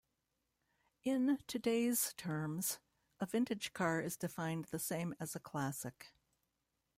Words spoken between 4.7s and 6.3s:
the same as a classic.